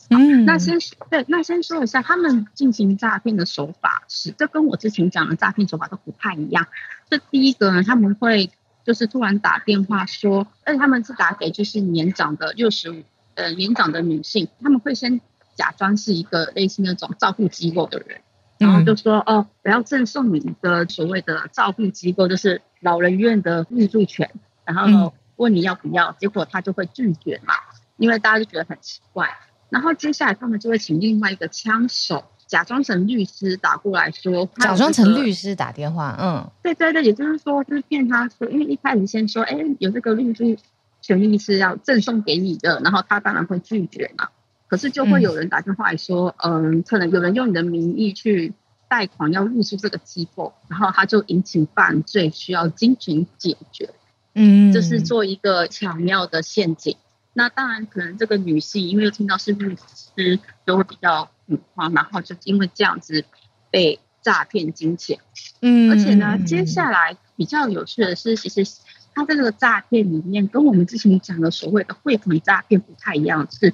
[0.10, 0.78] 嗯，那先
[1.10, 6.68] 对，那先说一下他们进行诈骗的手法是，这跟我之前讲的诈骗手法都不太一样。
[7.10, 8.52] 这第一个呢，他们会。
[8.86, 15.20] 就是突然打电话说，而且他们是打给就是年长的六十五呃年长的女性，他们会先
[15.56, 18.22] 假装是一个类似那种照顾机构的人，
[18.60, 24.32] 然后就说哦，我要赠送你一个所谓的照顾机构，就是老人院的入住权，
[24.64, 27.56] 然后问你要不要，结果他就会拒绝嘛，
[27.98, 29.30] 因为大家就觉得很奇怪，
[29.70, 32.24] 然后接下来他们就会请另外一个枪手。
[32.56, 40.58] 假装成律师打过来说，假装成律师打电话，嗯，对对对，也就是说，就是骗他说，因为一开始先说，哎，有这个律师
[41.02, 44.30] 权利是要赠送给你的，然后他当然会拒绝嘛。
[44.70, 48.54] 可是就会有人打电话来说，嗯，可能有人用你的名义去
[48.88, 53.90] 贷款要入住这个机构，然后他就引起犯罪，需要金钱解决，
[54.34, 56.96] 嗯，这是做一个巧妙的陷阱。
[57.36, 61.30] 那当然，可能这个女性因为听到是律师，就会比较。
[61.48, 63.24] 恐慌，然后就因为这样子
[63.70, 65.20] 被诈骗金钱，
[65.62, 68.80] 嗯，而且呢，接下来比较有趣的是，其实
[69.14, 73.72] 他在这个诈骗里面跟我们之前讲的所谓的汇款诈骗不太一样，是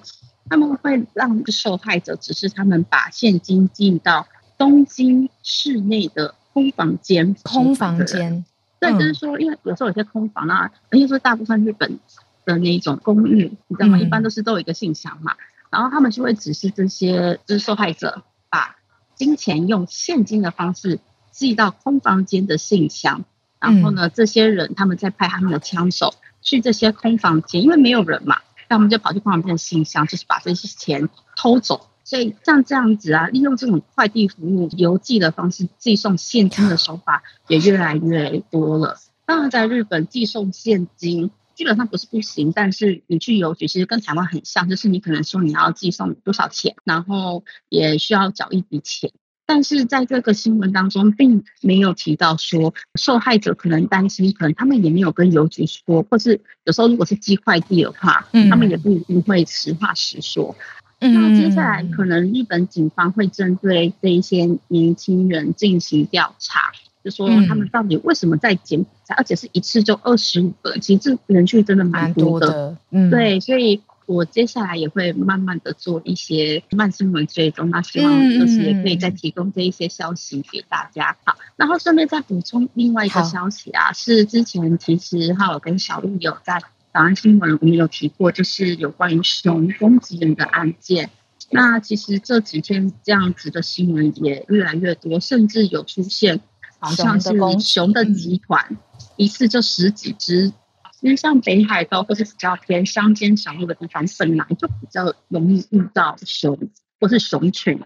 [0.49, 8.43] 他们会让受害者只是他们把现金进到东京市内的空房间，空房间，
[8.81, 11.97] 对，就是说，因为有时候有些空房啊，而且说大部分日本
[12.45, 13.97] 的那种公寓，你知道吗？
[13.99, 15.35] 一般都是都有一个信箱嘛。
[15.69, 18.75] 然后他们就会指示这些就是受害者把
[19.15, 20.99] 金钱用现金的方式
[21.31, 23.23] 寄到空房间的信箱，
[23.59, 31.07] 然后呢，这些人他们再派他们的枪手去这些空房间，因为没有人嘛，那我们就跑去空房间的信箱，就是把这些钱
[31.37, 38.97] 偷走，所以像这样子啊，利用这种快递服务、邮寄的方式寄送现金的手法也越来越多了。
[39.25, 41.31] 当然，在日本寄送现金
[41.61, 49.11] 基本上不是不行，但是你去邮局其实跟台湾很像，就是你可能说你要寄送多少钱，然后也需要缴一笔钱。
[49.45, 60.55] 但是在这个新闻当中，并没有提到说受害者可能担心，可能他们也没有跟邮局说，或是有时候如果是寄快递的话，嗯，他们也不一定会实话实说。
[60.99, 66.71] 嗯，那接下来可能日本警方会针对这一些年轻人进行调查，
[67.03, 72.47] 就说他们到底为什么在柬埔寨，而且是一次就二十五个，其实这人数真的蛮多的。
[72.47, 73.81] 多的嗯，对，所以。
[74.07, 81.15] 我接下来也会慢慢的做一些慢新闻追踪，那希望就是也可以再提供这一些消息给大家。
[81.23, 86.59] 好，然后顺便再补充另外一个消息啊，是之前其实哈我跟小路有在
[86.91, 91.09] 早安新闻我们有提过，就是有关于熊攻击人的案件。
[91.49, 96.41] 那其实这几天这样子的新闻也越来越多，甚至有出现
[96.81, 97.29] 好像是
[97.61, 98.77] 熊的集团，
[99.15, 100.51] 一次就十几只。
[100.99, 106.69] 因为像北海道或是比较偏乡间小路的地方，本来就比较容易遇到熊
[106.99, 107.79] 或是熊群，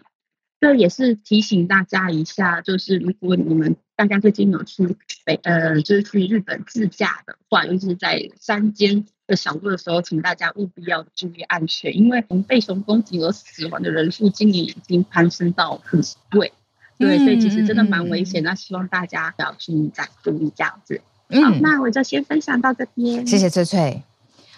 [0.60, 16.52] 这也是提醒大家一下，就是如果你们大家最近有去北呃，就是去日本自驾的话，尤其是在山间的小路的时候，请大家务必要注意安全，因为被熊攻击而死亡的人数今年已经攀升到五十位，
[16.98, 18.42] 对，所以其实真的蛮危险。
[18.44, 21.02] 那希望大家要注意再注意这样子。
[21.30, 23.26] 嗯，好，那我就先分享到这边。
[23.26, 24.02] 谢谢翠翠。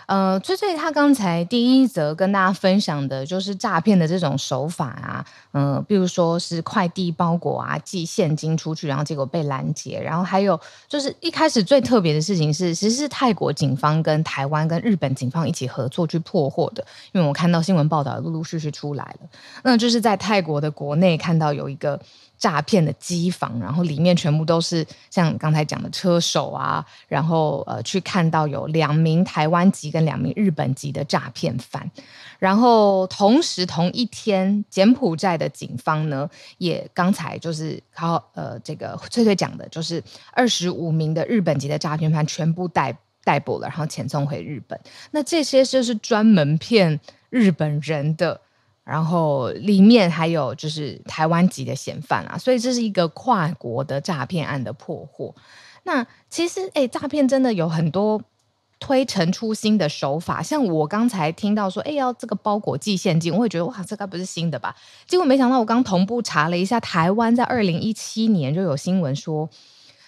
[0.06, 10.58] 呃，翠翠她刚才第一则跟大家分享的就是诈骗的这种手法啊，嗯、呃，比如说是快递包裹啊，寄现金出去，然后结果被拦截，然后还有
[10.88, 19.28] 就是一开始最特别的事情是，其实是泰国警方跟台湾跟日本警方一起合作去破获的，因为我看到新闻报道陆陆续续出来了，
[19.64, 22.00] 那就是在泰国的国内看到有一个。
[22.38, 31.90] 诈骗的机房，然后里面全部都是像刚才讲的车手啊，然后呃去看到有两名台湾籍跟两名日本籍的诈骗犯，
[32.38, 36.30] 然后同时同一天，柬埔寨的警方呢
[36.60, 44.80] 也刚才就是靠呃这个翠翠讲的，就是二十五名的日本籍的诈骗犯全部逮逮捕了，然后遣送回日本。
[45.12, 47.00] 那这些就是专门骗
[47.32, 48.40] 日本人的。
[48.88, 55.36] 然后里面还有就是台湾籍的嫌犯啊，所以这是一个跨国的诈骗案的破获。
[55.84, 58.22] 那其实诶，诈骗真的有很多
[58.80, 64.74] 推陈出新的手法，像我刚才听到说，诶，要这个包裹寄现金，我会觉得哇，这该不是新的吧？
[65.06, 69.50] 结果没想到，我刚同步查了一下，台湾在二零一七年就有新闻说。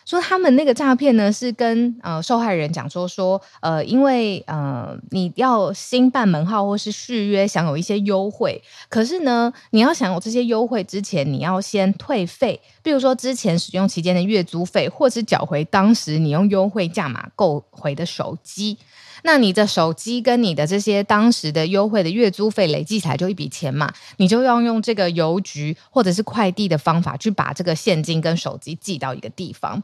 [0.09, 8.59] 说他们那个诈骗呢，是跟呃受害人讲说说，呃，因为呃你要新办门号或是续约，享有一些优惠。
[8.89, 18.79] 可是呢，你要享有这些优惠之前，你要先退费，比如说之前使用期间的月租费，或是缴回当时你用优惠价码购回的手机。
[19.21, 29.83] 那你的手机跟你的这些当时的优惠的月租费累计起来就一笔钱嘛，你就要用这个邮局或者是快递的方法去把这个现金跟手机寄到一个地方，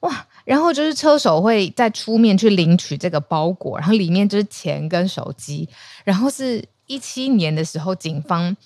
[0.00, 5.68] 哇，然后就是车手会再出面去领取这个包裹，然后里面就是钱跟手机，
[6.04, 8.56] 然后是一七年的时候，警方然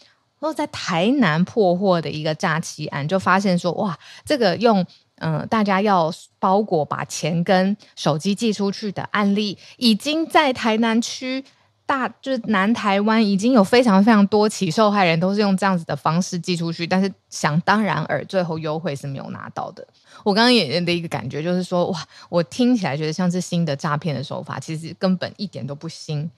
[0.40, 4.86] 后在台南破获的一个诈欺案，就发现说哇，这个用。
[5.24, 11.44] 嗯，大家要包裹把钱跟手机寄出去的案例，已经在台南区
[11.86, 19.86] 大，就是南台湾已经有非常非常多起受害人都是用这样子的方式寄出去，但是想当然尔，最后优惠是没有拿到的。
[20.24, 26.30] 我刚刚也的一个感觉就是说，哇，我听起来觉得像是新的诈骗的手法，其实根本一点都不新。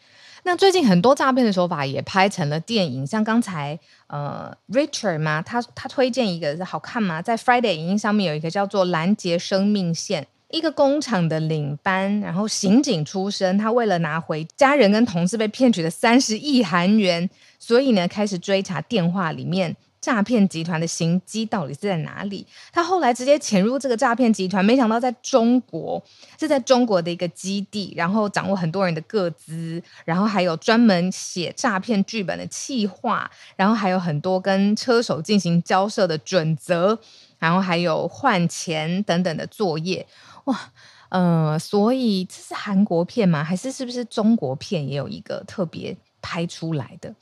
[0.46, 3.78] 那最近很多诈骗的手法也拍成了电影，像刚才
[4.08, 7.22] 呃 Richard 嘛，他他推荐一个是好看吗？
[7.22, 17.28] 在 Friday 影音上面有一个叫做《拦截生命线》，一个工厂的领班，然后刑警出身，他为了拿回家人跟同事被骗取的三十亿韩元，
[17.58, 19.74] 所以呢开始追查电话里面。
[20.04, 22.46] 诈骗集团的行迹到底是在哪里？
[22.70, 26.02] 他后来直接潜入这个诈骗集团，没想到在中国，
[26.38, 36.98] 是在中国的一个基地，然后掌握很多人的个资，然后还有专门写诈骗剧本的企划，然后还有很多跟车手进行交涉的准则，
[37.38, 40.06] 然后还有换钱等等的作业。
[40.44, 40.70] 哇，
[41.08, 43.42] 呃，所以这是韩国片吗？
[43.42, 47.14] 还是是不是中国片也有一个特别拍出来的？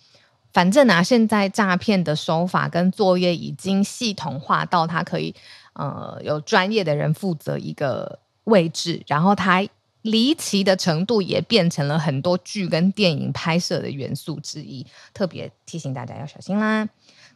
[0.52, 5.34] 反正啊，现在诈骗的手法跟作业已经系统化到他可以，
[5.72, 9.66] 呃，有专业的人负责一个位置，然后他
[10.02, 14.84] 离奇的程度也变成了很多剧跟电影拍摄的元素之一，
[15.14, 16.88] 特别提醒大家要小心啦。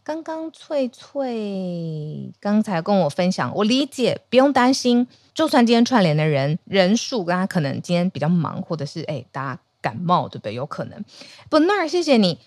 [0.02, 10.54] 刚刚翠翠刚才跟我分享，我理解，不用担心，就算今天串联的人人数，大家可能今天比较忙，或者是哎大家感冒，对不对？
[10.54, 11.04] 有可能。
[11.48, 12.38] 本 r 谢谢你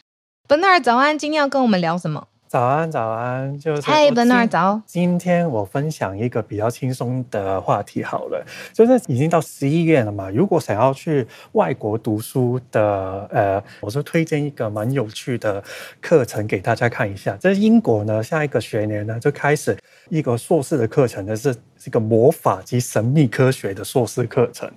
[0.50, 2.28] ，Bernard 早安，今天要跟我们聊什么？
[2.48, 4.82] 早安，早安，就是嗨，Bernard，早。
[4.88, 8.44] 今天我分享一个比较轻松的话题好了，
[8.74, 10.32] 就是已经到十一月了嘛。
[10.32, 15.64] 如果想要去外国读书的，呃，我就推荐一个蛮有趣的
[16.02, 17.38] 课程给大家看一下。
[17.40, 19.78] 这是英国呢，下一个学年呢就开始
[20.10, 21.56] 一个硕士的课程呢是。
[21.80, 24.70] 这个魔法及神秘科学的硕士课程，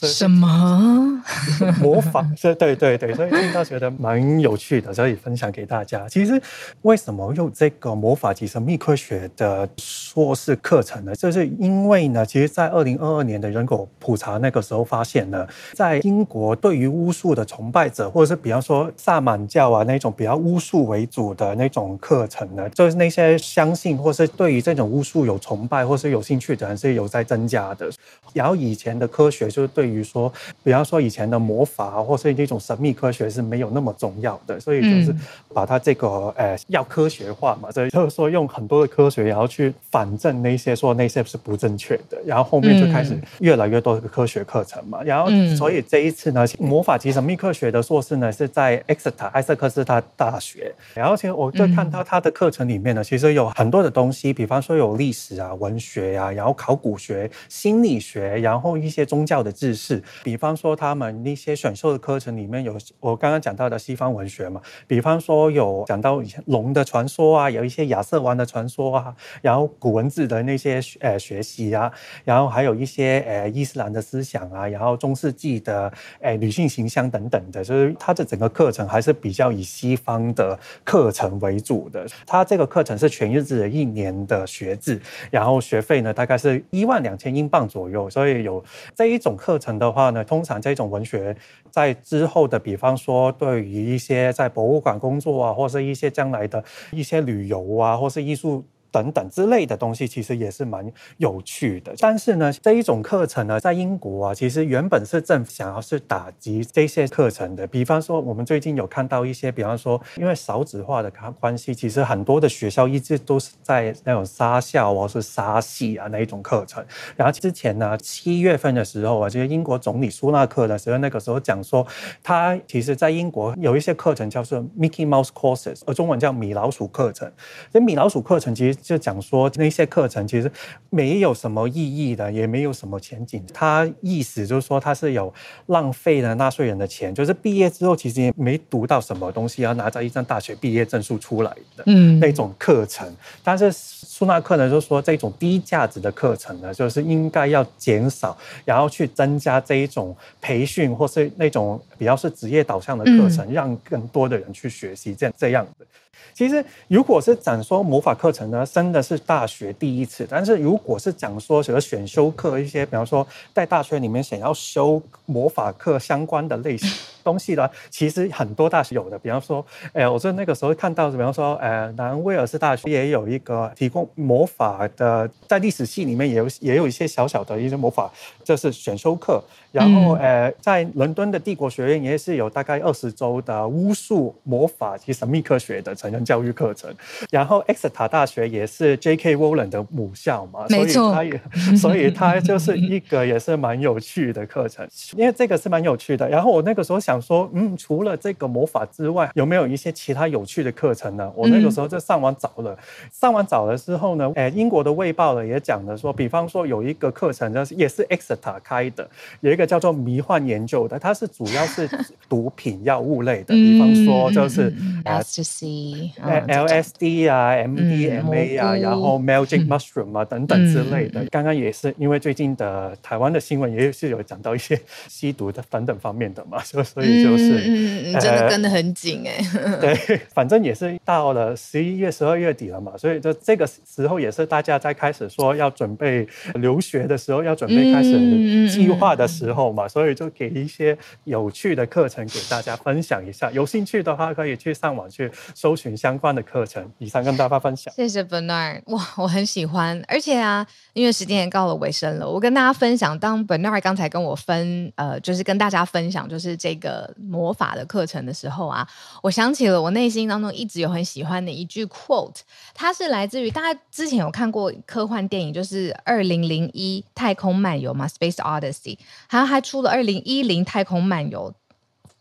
[0.00, 1.22] 什么
[1.82, 2.26] 魔法？
[2.34, 6.08] 这对对对，所以听到觉得蛮有趣的，所以分享给大家。
[6.08, 6.40] 其实
[6.80, 11.14] 为什么用这个魔法及神秘科学的硕士课程呢？
[11.14, 26.45] 就是因为呢，其实，在二零二二年的人口普查那个时候发现呢，在英国对于巫术的崇拜者，或者是比方说萨满教啊那种比较巫术为主的那种课程呢，就是那些相信或是对于这种巫术有崇拜或是有兴趣。
[26.54, 27.90] 确实是有在增加的。
[28.34, 30.30] 然后以前的科学就是对于说，
[30.62, 35.14] 比方说以前的魔法或是这种神秘科学是没有那么重要的，所以就是
[35.54, 42.18] 把它这个呃要科学化嘛，所以就是说用很多的科学然后去反证那些说那些是不正确的。
[42.26, 45.02] 然后后面就开始越来越多的科学课程嘛。
[45.02, 50.74] 然后所以这一次呢，魔法及神秘科学的硕士呢是在 Exeter 艾塞克斯特大学。
[50.94, 58.36] 然后其实我就看到他的课程里面呢，其实有很多的东西，比方说有历史啊、文学呀、啊，然后考古学、心理学。
[58.36, 71.90] 然后一些宗教的知识，比方说他们那些选修的课程里面有我刚刚讲到的西方文学嘛，比方说有讲到以前龙的传说啊，有一些亚瑟王的传说啊，然后古文字的那些呃学习啊，
[72.24, 82.06] 然后还有一些呃伊斯兰的思想啊，然后中世纪的呃女性形象等等的，就是它的整个课程还是比较以西方的课程为主的。
[82.26, 88.10] 它这个课程是全日制的一年的学制，然后学费呢大大概是一万两千英镑左右。
[88.10, 88.62] 所以有
[88.96, 91.36] 这一种课程的话呢，通常这种文学
[91.70, 98.64] 在之后的，比方说对于一些在博物馆工作啊，或是一些将来的一些旅游啊，或是艺术。
[98.90, 101.94] 等等之类的东西，其实也是蛮有趣的。
[101.98, 107.66] 但是呢，这一种课程呢，在英国啊，其实原本是政府想要是打击这些课程的。
[107.66, 116.84] 比方说，我们最近有看到一些，比方说，因为少子化的关系，其实很多的学校一直都是在那种杀校或是杀系啊那一种课程。
[117.16, 121.86] 然后之前呢，七月份的时候啊，就是英国总理苏纳克的时候，那个时候讲说，
[122.22, 127.30] 他其实在英国有一些课程叫做 Mickey Mouse Courses，而中文叫米老鼠课程。
[127.72, 128.75] 这米老鼠课程其实。
[128.82, 130.50] 就讲说那些课程其实
[130.90, 133.44] 没有什么意义的，也没有什么前景。
[133.52, 135.32] 他意思就是说他是有
[135.66, 141.84] 浪费了纳税人的钱，就是毕业之后其实也没读到什么东西，要拿着一张大学毕业证书出来的
[142.20, 143.08] 那种课程。
[143.08, 155.86] 嗯、但是苏纳克呢就说这种低价值的课程呢，就是应该要减少，然后去增加这一种培训或是那种比较是职业导向的课程，嗯、让更多的人去学习这样这样的。
[156.34, 160.26] 其实，如果是讲说魔法课程呢，真的是大学第一次。
[160.28, 166.90] 但是，如果是讲说什么选修课一些，比方说在大学里面想要修魔法课相关的类型
[167.24, 169.18] 东西呢， 其实很多大学有的。
[169.18, 178.10] 比方说，哎，我在那个时候看到，比方说，呃，南威尔士大学也有一个提供魔法的，在历史系里面也有也有一些小小的一些魔法，
[178.44, 179.42] 这是选修课。
[179.72, 186.90] 然后，呃，在伦敦的帝国学院也是有大概二十周的巫术、魔法及神秘科学的成人教育课程。
[187.30, 189.36] 然后，Exeter 大学也是 J.K.
[189.36, 190.66] Rowling 的母校嘛。
[190.68, 191.40] 所以他也，
[191.76, 194.88] 所以他就是一个也是蛮有趣的课程。
[195.16, 196.28] 因为这个是蛮有趣的。
[196.28, 201.30] 然后我那个时候想说，嗯，除了这个魔法之外，有没有一些其他有趣的课程呢？
[201.36, 202.74] 我那个时候就上网找了，
[203.12, 209.06] 上网找了之后呢，呃，英国的卫报呢也讲了说，比方说有一个课程就是也是 Exeter 开的，
[209.40, 209.66] 有一个。
[209.66, 211.90] 叫做迷幻研究的，它是主要是
[212.28, 214.72] 毒品药物类的， 比方说就是
[215.04, 221.24] Ecstasy、LSD 啊、MDMA 啊，然后 Magic Mushroom 啊等等之类的。
[221.30, 224.78] 刚刚也是因为最近的台湾的新闻也是有讲到一些
[225.08, 229.36] 吸毒的等等方面的嘛，所所以就是嗯，真的跟得很紧哎。
[229.80, 236.24] 对，反正也是到了十一月、十二月底了嘛，所以就这个时候也是大家在开始说要准备
[236.54, 239.56] 留学的时候，要准备开始计划的时候。
[239.56, 240.94] 后嘛，所以就给一些
[241.24, 243.50] 有趣的课程给大家分享一下。
[243.52, 246.90] 有兴趣的话，可以去上网去搜寻相关的课程。
[246.96, 247.92] 以上跟大家分享。
[247.94, 258.88] 谢谢 Bernard，哇，我很喜欢，而且啊，因为时间也到了尾声了，我跟大家分享，当 Bernard 刚才跟我分，呃，就是跟大家分享，就是这个魔法的课程的时候啊，
[259.22, 262.38] 我想起了我内心当中一直有很喜欢的一句 quote，
[262.72, 271.52] 它是来自于大家之前有看过科幻电影，就是二零零一太空漫游嘛，Space Odyssey，还有还出了二零一零太空漫游。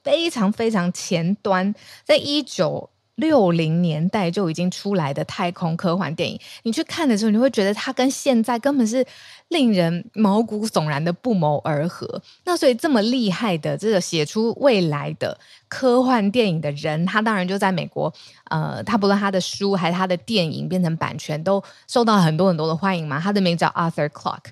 [0.04, 9.06] 非常非常前端，在一九六零年代就已经出来的太空科幻电影，你去看的时候，你会觉得它跟现在根本是
[9.50, 12.22] 令人毛骨悚然的不谋而合。
[12.44, 15.38] 那所以这么厉害的这个写出未来的
[15.68, 18.14] 科幻电影的人，他当然就在美国。
[18.50, 23.20] 呃，他不论他的书还是他的电影变成版权，都受到很多很多的欢迎嘛。
[23.20, 24.50] 他的名字叫 Arthur Clarke。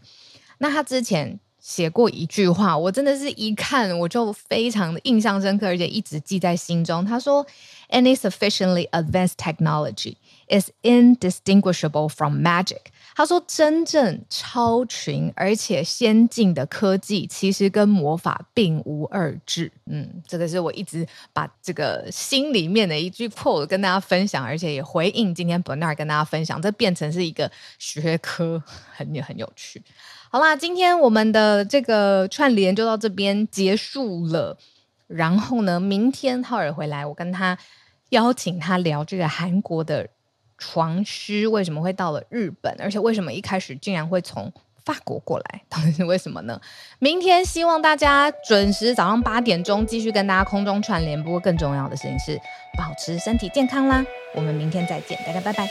[0.60, 1.40] 那他之前。
[1.64, 7.06] 写过一句话，我真的是一看我就非常的印象深刻，而且一直记在心中。
[7.06, 7.46] 他说
[7.90, 10.18] ：“Any sufficiently advanced technology
[10.50, 12.82] is indistinguishable from magic。”
[13.16, 27.50] 他说：“真正超群而且先进的科技，其实跟魔法并无二致。”嗯，这个是我一直把这个心里面的一句 quote 跟大家分享，而且也回应今天 Bernard 跟大家分享，这变成是一个
[27.80, 28.62] 学科，
[28.92, 29.82] 很很有趣。
[30.34, 34.58] 好啦，今天我们的这个串联就到这边结束了。
[35.06, 37.56] 然后呢，明天浩尔回来，我跟他
[38.10, 40.10] 邀请他聊这个韩国的
[40.58, 44.52] 床虱为什么会到了日本，而且为什么一开始竟然会从
[44.84, 46.60] 法国过来，到底是为什么呢？
[46.98, 51.24] 明天希望大家准时早上八点钟继续跟大家空中串联。
[51.24, 52.36] 不过更重要的事情是
[52.76, 54.04] 保持身体健康啦。
[54.34, 55.70] 我们明天再见，大家拜拜。